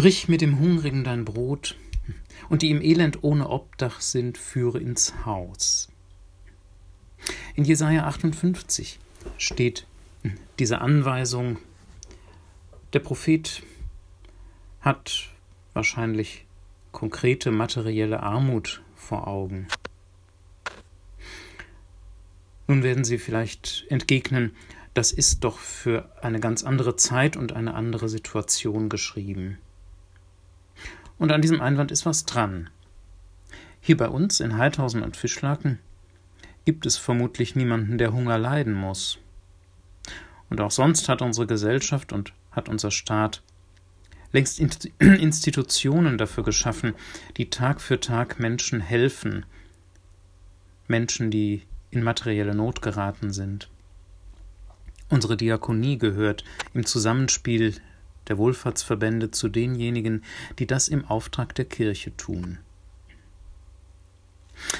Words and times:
Brich 0.00 0.28
mit 0.28 0.40
dem 0.40 0.58
Hungrigen 0.58 1.04
dein 1.04 1.26
Brot, 1.26 1.76
und 2.48 2.62
die 2.62 2.70
im 2.70 2.80
Elend 2.80 3.22
ohne 3.22 3.50
Obdach 3.50 4.00
sind, 4.00 4.38
führe 4.38 4.80
ins 4.80 5.26
Haus. 5.26 5.90
In 7.54 7.64
Jesaja 7.64 8.06
58 8.06 8.98
steht 9.36 9.86
diese 10.58 10.80
Anweisung, 10.80 11.58
der 12.94 13.00
Prophet 13.00 13.62
hat 14.80 15.28
wahrscheinlich 15.74 16.46
konkrete 16.92 17.50
materielle 17.50 18.22
Armut 18.22 18.80
vor 18.96 19.28
Augen. 19.28 19.68
Nun 22.68 22.82
werden 22.82 23.04
Sie 23.04 23.18
vielleicht 23.18 23.84
entgegnen, 23.90 24.56
das 24.94 25.12
ist 25.12 25.44
doch 25.44 25.58
für 25.58 26.10
eine 26.22 26.40
ganz 26.40 26.64
andere 26.64 26.96
Zeit 26.96 27.36
und 27.36 27.52
eine 27.52 27.74
andere 27.74 28.08
Situation 28.08 28.88
geschrieben. 28.88 29.58
Und 31.20 31.32
an 31.32 31.42
diesem 31.42 31.60
Einwand 31.60 31.92
ist 31.92 32.06
was 32.06 32.24
dran. 32.24 32.70
Hier 33.82 33.98
bei 33.98 34.08
uns 34.08 34.40
in 34.40 34.56
Heidhausen 34.56 35.02
und 35.02 35.18
Fischlaken 35.18 35.78
gibt 36.64 36.86
es 36.86 36.96
vermutlich 36.96 37.54
niemanden, 37.54 37.98
der 37.98 38.14
Hunger 38.14 38.38
leiden 38.38 38.72
muss. 38.72 39.18
Und 40.48 40.62
auch 40.62 40.70
sonst 40.70 41.10
hat 41.10 41.20
unsere 41.20 41.46
Gesellschaft 41.46 42.14
und 42.14 42.32
hat 42.50 42.70
unser 42.70 42.90
Staat 42.90 43.42
längst 44.32 44.60
Institutionen 44.98 46.16
dafür 46.16 46.42
geschaffen, 46.42 46.94
die 47.36 47.50
Tag 47.50 47.82
für 47.82 48.00
Tag 48.00 48.40
Menschen 48.40 48.80
helfen, 48.80 49.44
Menschen, 50.88 51.30
die 51.30 51.64
in 51.90 52.02
materielle 52.02 52.54
Not 52.54 52.80
geraten 52.80 53.30
sind. 53.30 53.68
Unsere 55.10 55.36
Diakonie 55.36 55.98
gehört 55.98 56.44
im 56.72 56.86
Zusammenspiel 56.86 57.74
der 58.30 58.38
Wohlfahrtsverbände 58.38 59.30
zu 59.30 59.48
denjenigen, 59.48 60.24
die 60.58 60.66
das 60.66 60.88
im 60.88 61.04
Auftrag 61.04 61.54
der 61.54 61.66
Kirche 61.66 62.16
tun. 62.16 62.58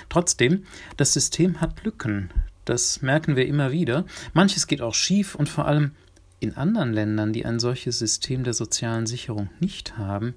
Trotzdem, 0.09 0.65
das 0.97 1.13
System 1.13 1.61
hat 1.61 1.85
Lücken, 1.85 2.31
das 2.65 3.03
merken 3.03 3.37
wir 3.37 3.47
immer 3.47 3.73
wieder. 3.73 4.05
Manches 4.33 4.67
geht 4.67 4.81
auch 4.81 4.95
schief 4.95 5.35
und 5.35 5.49
vor 5.49 5.67
allem 5.67 5.93
in 6.39 6.57
anderen 6.57 6.93
Ländern, 6.93 7.33
die 7.33 7.45
ein 7.45 7.61
solches 7.61 7.99
System 7.99 8.45
der 8.45 8.55
sozialen 8.55 9.07
Sicherung 9.07 9.51
nicht 9.59 9.99
haben, 9.99 10.35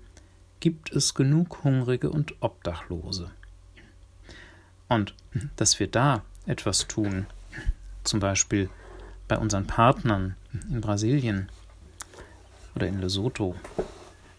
gibt 0.60 0.92
es 0.92 1.14
genug 1.14 1.64
Hungrige 1.64 2.10
und 2.10 2.42
Obdachlose. 2.42 3.32
Und 4.90 5.14
dass 5.56 5.80
wir 5.80 5.88
da 5.88 6.24
etwas 6.46 6.88
tun, 6.88 7.26
zum 8.04 8.20
Beispiel 8.20 8.70
bei 9.28 9.38
unseren 9.38 9.68
Partnern 9.68 10.36
in 10.70 10.82
Brasilien 10.82 11.50
oder 12.76 12.88
in 12.88 13.00
Lesotho, 13.00 13.56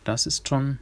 das 0.05 0.27
ist 0.27 0.49
schon 0.49 0.79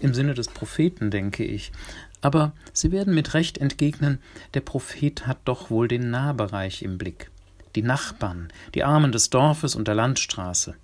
im 0.00 0.14
Sinne 0.14 0.34
des 0.34 0.48
Propheten, 0.48 1.10
denke 1.10 1.44
ich. 1.44 1.72
Aber 2.20 2.52
Sie 2.72 2.92
werden 2.92 3.14
mit 3.14 3.34
Recht 3.34 3.58
entgegnen, 3.58 4.18
der 4.54 4.60
Prophet 4.60 5.26
hat 5.26 5.38
doch 5.44 5.70
wohl 5.70 5.88
den 5.88 6.10
Nahbereich 6.10 6.82
im 6.82 6.98
Blick 6.98 7.30
die 7.74 7.82
Nachbarn, 7.82 8.52
die 8.74 8.84
Armen 8.84 9.12
des 9.12 9.30
Dorfes 9.30 9.74
und 9.74 9.88
der 9.88 9.94
Landstraße. 9.94 10.74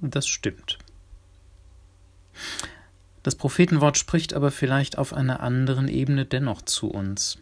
Das 0.00 0.26
stimmt. 0.26 0.78
Das 3.22 3.34
Prophetenwort 3.34 3.98
spricht 3.98 4.34
aber 4.34 4.50
vielleicht 4.50 4.98
auf 4.98 5.12
einer 5.12 5.40
anderen 5.40 5.88
Ebene 5.88 6.24
dennoch 6.24 6.62
zu 6.62 6.90
uns, 6.90 7.38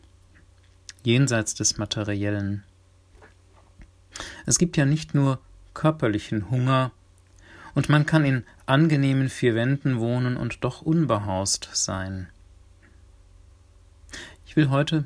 jenseits 1.02 1.54
des 1.54 1.76
Materiellen. 1.76 2.64
Es 4.46 4.58
gibt 4.58 4.76
ja 4.76 4.86
nicht 4.86 5.14
nur 5.14 5.40
körperlichen 5.74 6.50
Hunger, 6.50 6.92
und 7.74 7.88
man 7.88 8.06
kann 8.06 8.24
in 8.24 8.44
angenehmen 8.66 9.28
vier 9.28 9.54
Wänden 9.54 9.98
wohnen 9.98 10.36
und 10.36 10.64
doch 10.64 10.82
unbehaust 10.82 11.68
sein. 11.72 12.28
Ich 14.46 14.56
will 14.56 14.70
heute 14.70 15.04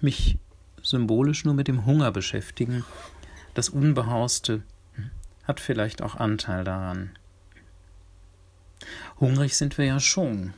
mich 0.00 0.38
symbolisch 0.82 1.44
nur 1.44 1.54
mit 1.54 1.68
dem 1.68 1.86
Hunger 1.86 2.12
beschäftigen. 2.12 2.84
Das 3.54 3.68
Unbehauste 3.68 4.62
hat 5.44 5.60
vielleicht 5.60 6.02
auch 6.02 6.16
Anteil 6.16 6.64
daran. 6.64 7.10
Hungrig 9.20 9.56
sind 9.56 9.78
wir 9.78 9.84
ja 9.84 10.00
schon. 10.00 10.54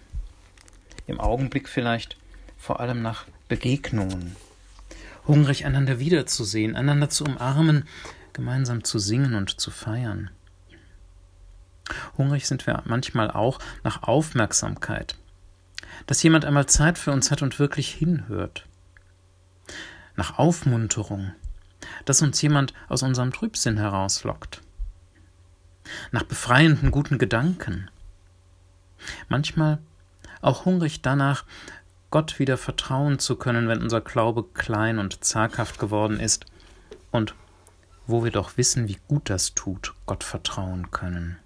Im 1.06 1.20
Augenblick 1.20 1.68
vielleicht 1.68 2.16
vor 2.56 2.80
allem 2.80 3.02
nach 3.02 3.26
Begegnungen. 3.48 4.36
Hungrig 5.26 5.66
einander 5.66 5.98
wiederzusehen, 5.98 6.76
einander 6.76 7.10
zu 7.10 7.24
umarmen, 7.24 7.84
gemeinsam 8.32 8.84
zu 8.84 8.98
singen 8.98 9.34
und 9.34 9.60
zu 9.60 9.70
feiern. 9.70 10.30
Hungrig 12.16 12.46
sind 12.46 12.66
wir 12.66 12.82
manchmal 12.86 13.30
auch 13.30 13.58
nach 13.84 14.02
Aufmerksamkeit, 14.02 15.16
dass 16.06 16.22
jemand 16.22 16.44
einmal 16.44 16.66
Zeit 16.66 16.98
für 16.98 17.12
uns 17.12 17.30
hat 17.30 17.42
und 17.42 17.58
wirklich 17.58 17.92
hinhört 17.92 18.66
nach 20.16 20.38
Aufmunterung, 20.38 21.32
dass 22.04 22.22
uns 22.22 22.40
jemand 22.42 22.72
aus 22.88 23.02
unserem 23.02 23.32
Trübsinn 23.32 23.76
herauslockt, 23.76 24.62
nach 26.10 26.24
befreienden 26.24 26.90
guten 26.90 27.18
Gedanken, 27.18 27.90
manchmal 29.28 29.78
auch 30.40 30.64
hungrig 30.64 31.02
danach, 31.02 31.44
Gott 32.10 32.38
wieder 32.38 32.56
vertrauen 32.56 33.18
zu 33.18 33.36
können, 33.36 33.68
wenn 33.68 33.82
unser 33.82 34.00
Glaube 34.00 34.44
klein 34.54 34.98
und 34.98 35.24
zaghaft 35.24 35.78
geworden 35.78 36.20
ist 36.20 36.46
und 37.10 37.34
wo 38.06 38.24
wir 38.24 38.30
doch 38.30 38.56
wissen, 38.56 38.88
wie 38.88 38.98
gut 39.08 39.28
das 39.28 39.54
tut, 39.54 39.92
Gott 40.06 40.22
vertrauen 40.22 40.90
können. 40.92 41.36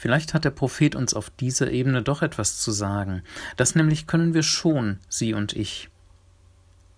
Vielleicht 0.00 0.32
hat 0.32 0.46
der 0.46 0.50
Prophet 0.50 0.94
uns 0.94 1.12
auf 1.12 1.28
dieser 1.28 1.70
Ebene 1.70 2.00
doch 2.00 2.22
etwas 2.22 2.56
zu 2.56 2.70
sagen. 2.70 3.22
Das 3.58 3.74
nämlich 3.74 4.06
können 4.06 4.32
wir 4.32 4.42
schon, 4.42 4.98
Sie 5.10 5.34
und 5.34 5.52
ich. 5.52 5.90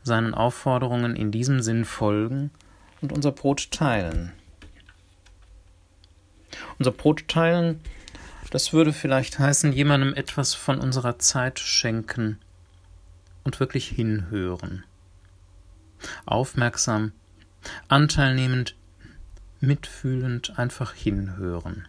Seinen 0.04 0.34
Aufforderungen 0.34 1.16
in 1.16 1.32
diesem 1.32 1.62
Sinn 1.62 1.84
folgen 1.84 2.52
und 3.00 3.12
unser 3.12 3.32
Brot 3.32 3.72
teilen. 3.72 4.30
Unser 6.78 6.92
Brot 6.92 7.26
teilen, 7.26 7.80
das 8.52 8.72
würde 8.72 8.92
vielleicht 8.92 9.36
heißen, 9.36 9.72
jemandem 9.72 10.14
etwas 10.14 10.54
von 10.54 10.78
unserer 10.78 11.18
Zeit 11.18 11.58
schenken 11.58 12.38
und 13.42 13.58
wirklich 13.58 13.88
hinhören. 13.88 14.84
Aufmerksam, 16.24 17.10
anteilnehmend, 17.88 18.76
mitfühlend 19.58 20.56
einfach 20.56 20.94
hinhören 20.94 21.88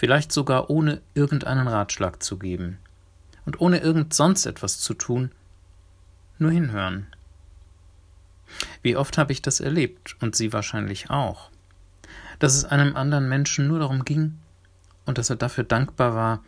vielleicht 0.00 0.32
sogar 0.32 0.70
ohne 0.70 1.02
irgendeinen 1.12 1.68
Ratschlag 1.68 2.22
zu 2.22 2.38
geben 2.38 2.78
und 3.44 3.60
ohne 3.60 3.80
irgend 3.80 4.14
sonst 4.14 4.46
etwas 4.46 4.80
zu 4.80 4.94
tun, 4.94 5.30
nur 6.38 6.50
hinhören. 6.50 7.06
Wie 8.80 8.96
oft 8.96 9.18
habe 9.18 9.32
ich 9.32 9.42
das 9.42 9.60
erlebt 9.60 10.16
und 10.22 10.34
Sie 10.34 10.54
wahrscheinlich 10.54 11.10
auch, 11.10 11.50
dass 12.38 12.54
es 12.54 12.64
einem 12.64 12.96
anderen 12.96 13.28
Menschen 13.28 13.68
nur 13.68 13.78
darum 13.78 14.06
ging 14.06 14.38
und 15.04 15.18
dass 15.18 15.28
er 15.28 15.36
dafür 15.36 15.64
dankbar 15.64 16.14
war, 16.14 16.42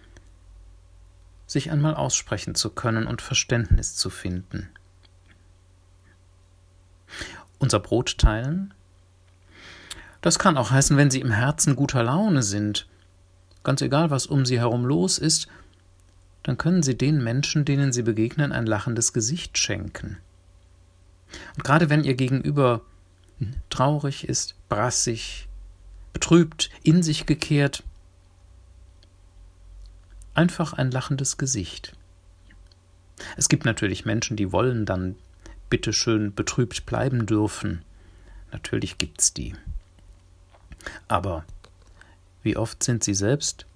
sich 1.46 1.70
einmal 1.70 1.94
aussprechen 1.94 2.54
zu 2.54 2.70
können 2.70 3.06
und 3.06 3.20
Verständnis 3.20 3.94
zu 3.94 4.08
finden. 4.08 4.70
Unser 7.58 7.80
Brot 7.80 8.16
teilen? 8.16 8.72
Das 10.22 10.38
kann 10.38 10.56
auch 10.56 10.70
heißen, 10.70 10.96
wenn 10.96 11.10
Sie 11.10 11.20
im 11.20 11.32
Herzen 11.32 11.76
guter 11.76 12.02
Laune 12.02 12.42
sind 12.42 12.86
ganz 13.64 13.82
egal, 13.82 14.10
was 14.10 14.26
um 14.26 14.44
sie 14.44 14.58
herum 14.58 14.84
los 14.84 15.18
ist, 15.18 15.48
dann 16.42 16.58
können 16.58 16.82
sie 16.82 16.96
den 16.96 17.22
Menschen, 17.22 17.64
denen 17.64 17.92
sie 17.92 18.02
begegnen, 18.02 18.52
ein 18.52 18.66
lachendes 18.66 19.12
Gesicht 19.12 19.58
schenken. 19.58 20.18
Und 21.56 21.64
gerade 21.64 21.88
wenn 21.88 22.04
ihr 22.04 22.14
Gegenüber 22.14 22.82
traurig 23.70 24.28
ist, 24.28 24.54
brassig, 24.68 25.48
betrübt, 26.12 26.70
in 26.82 27.02
sich 27.02 27.26
gekehrt, 27.26 27.82
einfach 30.34 30.72
ein 30.72 30.90
lachendes 30.90 31.36
Gesicht. 31.38 31.96
Es 33.36 33.48
gibt 33.48 33.64
natürlich 33.64 34.04
Menschen, 34.04 34.36
die 34.36 34.52
wollen 34.52 34.84
dann 34.84 35.16
bitteschön 35.70 36.34
betrübt 36.34 36.86
bleiben 36.86 37.26
dürfen. 37.26 37.82
Natürlich 38.50 38.98
gibt's 38.98 39.32
die. 39.32 39.54
Aber 41.08 41.44
wie 42.42 42.56
oft 42.56 42.82
sind 42.82 43.04
Sie 43.04 43.14
selbst 43.14 43.66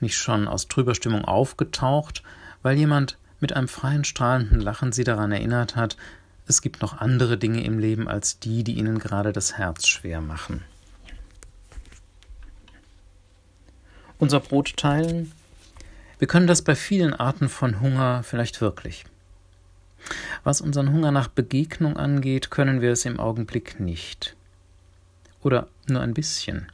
nicht 0.00 0.16
schon 0.16 0.46
aus 0.46 0.68
trüber 0.68 0.94
Stimmung 0.94 1.24
aufgetaucht, 1.24 2.22
weil 2.62 2.76
jemand 2.76 3.18
mit 3.40 3.52
einem 3.52 3.68
freien, 3.68 4.04
strahlenden 4.04 4.60
Lachen 4.60 4.92
Sie 4.92 5.04
daran 5.04 5.32
erinnert 5.32 5.76
hat, 5.76 5.96
es 6.46 6.60
gibt 6.60 6.82
noch 6.82 6.98
andere 6.98 7.38
Dinge 7.38 7.64
im 7.64 7.78
Leben 7.78 8.06
als 8.06 8.38
die, 8.38 8.64
die 8.64 8.74
Ihnen 8.74 8.98
gerade 8.98 9.32
das 9.32 9.56
Herz 9.56 9.86
schwer 9.86 10.20
machen. 10.20 10.62
Unser 14.18 14.40
Brot 14.40 14.76
teilen? 14.76 15.32
Wir 16.18 16.28
können 16.28 16.46
das 16.46 16.62
bei 16.62 16.76
vielen 16.76 17.14
Arten 17.14 17.48
von 17.48 17.80
Hunger 17.80 18.22
vielleicht 18.22 18.60
wirklich. 18.60 19.04
Was 20.44 20.60
unseren 20.60 20.92
Hunger 20.92 21.10
nach 21.10 21.28
Begegnung 21.28 21.96
angeht, 21.96 22.50
können 22.50 22.80
wir 22.80 22.92
es 22.92 23.04
im 23.06 23.18
Augenblick 23.18 23.80
nicht. 23.80 24.36
Oder 25.42 25.66
nur 25.88 26.02
ein 26.02 26.14
bisschen. 26.14 26.70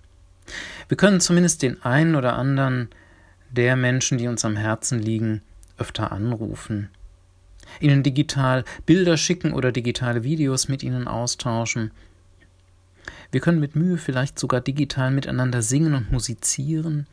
Wir 0.89 0.97
können 0.97 1.21
zumindest 1.21 1.63
den 1.63 1.83
einen 1.83 2.15
oder 2.15 2.35
anderen 2.35 2.89
der 3.51 3.77
Menschen, 3.77 4.19
die 4.19 4.29
uns 4.29 4.45
am 4.45 4.57
Herzen 4.57 5.01
liegen, 5.01 5.43
öfter 5.79 6.13
anrufen, 6.13 6.89
ihnen 7.81 8.03
digital 8.03 8.65
Bilder 8.87 9.17
schicken 9.17 9.53
oder 9.53 9.73
digitale 9.73 10.23
Videos 10.23 10.69
mit 10.69 10.83
ihnen 10.83 11.09
austauschen. 11.09 11.91
Wir 13.33 13.41
können 13.41 13.61
mit 13.61 13.77
Mühe 13.77 13.99
vielleicht 13.99 14.39
sogar 14.39 14.61
digital 14.61 15.11
miteinander 15.11 15.63
singen 15.63 15.95
und 15.95 16.13
musizieren, 16.13 17.07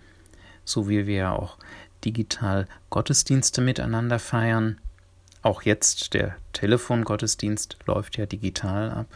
so 0.66 0.90
wie 0.90 1.08
wir 1.08 1.16
ja 1.16 1.32
auch 1.34 1.58
digital 2.04 2.68
Gottesdienste 2.90 3.62
miteinander 3.62 4.20
feiern. 4.20 4.80
Auch 5.42 5.62
jetzt 5.62 6.14
der 6.14 6.36
Telefongottesdienst 6.54 7.78
läuft 7.86 8.18
ja 8.18 8.26
digital 8.26 8.92
ab. 8.92 9.08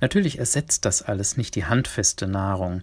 Natürlich 0.00 0.38
ersetzt 0.38 0.84
das 0.84 1.02
alles 1.02 1.36
nicht 1.36 1.54
die 1.54 1.64
handfeste 1.64 2.26
Nahrung, 2.28 2.82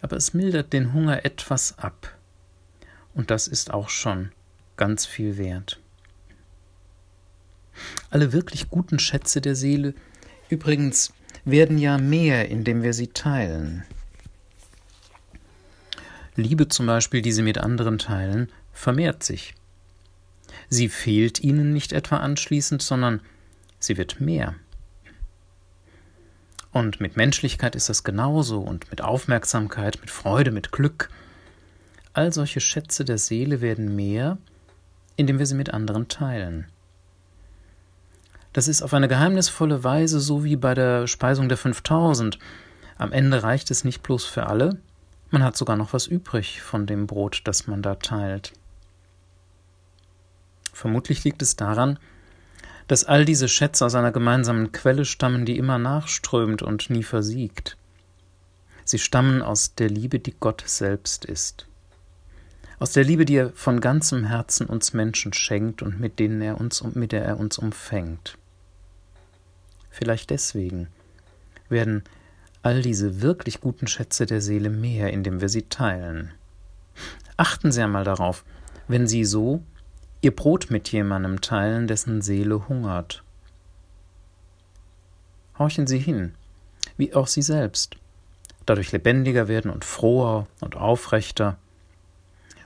aber 0.00 0.16
es 0.16 0.34
mildert 0.34 0.72
den 0.72 0.92
Hunger 0.92 1.24
etwas 1.24 1.78
ab. 1.78 2.16
Und 3.14 3.30
das 3.30 3.46
ist 3.46 3.72
auch 3.72 3.88
schon 3.88 4.32
ganz 4.76 5.04
viel 5.04 5.36
wert. 5.36 5.78
Alle 8.10 8.32
wirklich 8.32 8.68
guten 8.68 8.98
Schätze 8.98 9.40
der 9.40 9.54
Seele 9.54 9.94
übrigens 10.48 11.12
werden 11.44 11.78
ja 11.78 11.98
mehr, 11.98 12.48
indem 12.48 12.82
wir 12.82 12.92
sie 12.94 13.08
teilen. 13.08 13.84
Liebe 16.34 16.68
zum 16.68 16.86
Beispiel, 16.86 17.20
die 17.20 17.32
sie 17.32 17.42
mit 17.42 17.58
anderen 17.58 17.98
teilen, 17.98 18.50
vermehrt 18.72 19.22
sich. 19.22 19.54
Sie 20.68 20.88
fehlt 20.88 21.40
ihnen 21.40 21.72
nicht 21.72 21.92
etwa 21.92 22.18
anschließend, 22.18 22.80
sondern 22.80 23.20
sie 23.78 23.98
wird 23.98 24.20
mehr. 24.20 24.54
Und 26.72 27.00
mit 27.00 27.16
Menschlichkeit 27.16 27.76
ist 27.76 27.88
das 27.88 28.02
genauso 28.02 28.60
und 28.60 28.90
mit 28.90 29.02
Aufmerksamkeit, 29.02 29.98
mit 30.00 30.10
Freude, 30.10 30.50
mit 30.50 30.72
Glück. 30.72 31.10
All 32.14 32.32
solche 32.32 32.60
Schätze 32.60 33.04
der 33.04 33.18
Seele 33.18 33.60
werden 33.60 33.94
mehr, 33.94 34.38
indem 35.16 35.38
wir 35.38 35.46
sie 35.46 35.54
mit 35.54 35.72
anderen 35.72 36.08
teilen. 36.08 36.66
Das 38.52 38.68
ist 38.68 38.82
auf 38.82 38.92
eine 38.94 39.08
geheimnisvolle 39.08 39.84
Weise 39.84 40.20
so 40.20 40.44
wie 40.44 40.56
bei 40.56 40.74
der 40.74 41.06
Speisung 41.06 41.48
der 41.48 41.58
5000. 41.58 42.38
Am 42.98 43.12
Ende 43.12 43.42
reicht 43.42 43.70
es 43.70 43.84
nicht 43.84 44.02
bloß 44.02 44.24
für 44.24 44.46
alle, 44.46 44.78
man 45.32 45.42
hat 45.42 45.56
sogar 45.56 45.76
noch 45.76 45.94
was 45.94 46.06
übrig 46.06 46.60
von 46.60 46.86
dem 46.86 47.06
Brot, 47.06 47.40
das 47.44 47.66
man 47.66 47.80
da 47.80 47.94
teilt. 47.94 48.52
Vermutlich 50.74 51.24
liegt 51.24 51.40
es 51.40 51.56
daran, 51.56 51.98
dass 52.92 53.04
all 53.04 53.24
diese 53.24 53.48
Schätze 53.48 53.86
aus 53.86 53.94
einer 53.94 54.12
gemeinsamen 54.12 54.70
Quelle 54.70 55.06
stammen, 55.06 55.46
die 55.46 55.56
immer 55.56 55.78
nachströmt 55.78 56.60
und 56.60 56.90
nie 56.90 57.02
versiegt. 57.02 57.78
Sie 58.84 58.98
stammen 58.98 59.40
aus 59.40 59.74
der 59.74 59.88
Liebe, 59.88 60.18
die 60.18 60.34
Gott 60.38 60.62
selbst 60.66 61.24
ist. 61.24 61.66
Aus 62.78 62.92
der 62.92 63.04
Liebe, 63.04 63.24
die 63.24 63.36
er 63.36 63.50
von 63.54 63.80
ganzem 63.80 64.24
Herzen 64.26 64.66
uns 64.66 64.92
Menschen 64.92 65.32
schenkt 65.32 65.80
und 65.80 66.00
mit 66.00 66.18
denen 66.18 66.42
er 66.42 66.60
uns 66.60 66.84
mit 66.92 67.12
der 67.12 67.24
er 67.24 67.40
uns 67.40 67.56
umfängt. 67.56 68.36
Vielleicht 69.88 70.28
deswegen 70.28 70.88
werden 71.70 72.04
all 72.62 72.82
diese 72.82 73.22
wirklich 73.22 73.62
guten 73.62 73.86
Schätze 73.86 74.26
der 74.26 74.42
Seele 74.42 74.68
mehr, 74.68 75.14
indem 75.14 75.40
wir 75.40 75.48
sie 75.48 75.62
teilen. 75.62 76.32
Achten 77.38 77.72
Sie 77.72 77.80
einmal 77.80 78.04
darauf, 78.04 78.44
wenn 78.86 79.06
Sie 79.06 79.24
so 79.24 79.62
Ihr 80.22 80.34
Brot 80.34 80.70
mit 80.70 80.92
jemandem 80.92 81.40
teilen, 81.40 81.88
dessen 81.88 82.22
Seele 82.22 82.68
hungert. 82.68 83.24
Horchen 85.58 85.88
Sie 85.88 85.98
hin, 85.98 86.36
wie 86.96 87.12
auch 87.12 87.26
Sie 87.26 87.42
selbst, 87.42 87.96
dadurch 88.64 88.92
lebendiger 88.92 89.48
werden 89.48 89.68
und 89.68 89.84
froher 89.84 90.46
und 90.60 90.76
aufrechter, 90.76 91.58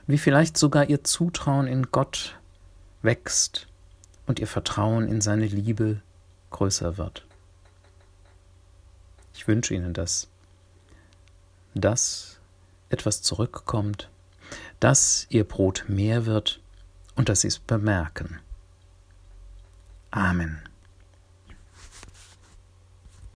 wie 0.05 0.19
vielleicht 0.19 0.55
sogar 0.55 0.87
Ihr 0.87 1.03
Zutrauen 1.03 1.65
in 1.65 1.91
Gott 1.91 2.37
wächst 3.01 3.67
und 4.27 4.37
Ihr 4.37 4.47
Vertrauen 4.47 5.07
in 5.07 5.19
seine 5.19 5.47
Liebe 5.47 5.99
größer 6.51 6.99
wird. 6.99 7.25
Ich 9.33 9.47
wünsche 9.47 9.73
Ihnen 9.73 9.95
das, 9.95 10.27
dass 11.73 12.39
etwas 12.89 13.23
zurückkommt, 13.23 14.09
dass 14.79 15.25
Ihr 15.31 15.43
Brot 15.43 15.85
mehr 15.87 16.27
wird 16.27 16.61
und 17.17 17.27
dass 17.27 17.41
Sie 17.41 17.49
es 17.49 17.59
bemerken. 17.59 18.39
Amen. 20.11 20.61